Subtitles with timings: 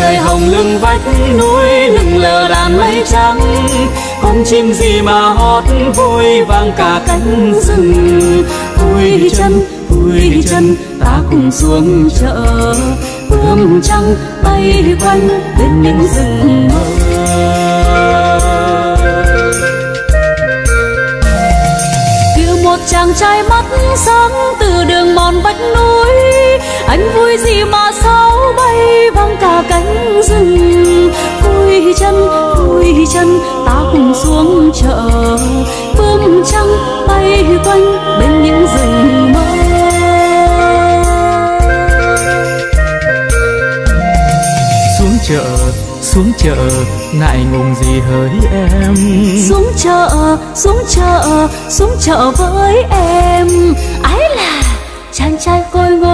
[0.00, 1.00] trời hồng lưng vách
[1.38, 3.40] núi, lưng lờ đàn mây trắng.
[4.22, 5.64] Con chim gì mà hót
[5.96, 8.44] vui vang cả cánh rừng.
[8.76, 12.74] Vui chân vui chân, ta cùng xuống chợ.
[13.30, 15.28] Bướm trắng bay quanh
[15.58, 17.10] bên những rừng mơ
[22.70, 23.64] một chàng trai mắt
[23.96, 24.30] sáng
[24.60, 26.10] từ đường mòn vách núi,
[26.88, 27.89] anh vui gì mà
[32.10, 35.10] chân vui chân ta cùng xuống chợ.
[35.98, 36.68] Bướm trắng
[37.08, 37.84] bay quanh
[38.18, 39.40] bên những rừng mơ.
[44.98, 45.44] Xuống chợ
[46.02, 46.56] xuống chợ
[47.14, 48.94] ngại ngùng gì hỡi em?
[49.48, 53.48] Xuống chợ xuống chợ xuống chợ với em.
[54.02, 54.62] Ái là
[55.12, 56.09] chàng trai khôi ngô